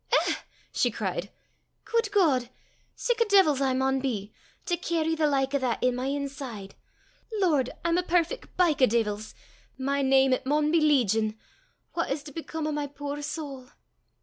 [0.25, 0.33] "Eh!"
[0.71, 1.29] she cried;
[1.85, 2.49] "guid God!
[2.95, 4.33] sic a deevil 's I maun be,
[4.65, 6.73] to cairry the like o' that i' my inside!
[7.33, 7.69] Lord!
[7.85, 9.35] I'm a perfec' byke o' deevils!
[9.77, 11.37] My name, it maun be Legion.
[11.93, 13.67] What is to become o' my puir sowl!"